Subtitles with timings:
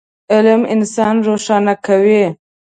[0.33, 2.25] علم انسان روښانه کوي.